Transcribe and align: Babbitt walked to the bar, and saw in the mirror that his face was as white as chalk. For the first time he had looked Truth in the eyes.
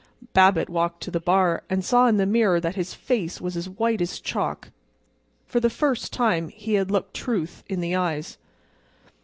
Babbitt 0.33 0.67
walked 0.67 1.03
to 1.03 1.11
the 1.11 1.19
bar, 1.19 1.61
and 1.69 1.85
saw 1.85 2.07
in 2.07 2.17
the 2.17 2.25
mirror 2.25 2.59
that 2.59 2.73
his 2.73 2.95
face 2.95 3.39
was 3.39 3.55
as 3.55 3.69
white 3.69 4.01
as 4.01 4.19
chalk. 4.19 4.71
For 5.45 5.59
the 5.59 5.69
first 5.69 6.11
time 6.11 6.47
he 6.49 6.73
had 6.73 6.89
looked 6.89 7.13
Truth 7.13 7.63
in 7.69 7.81
the 7.81 7.95
eyes. 7.95 8.39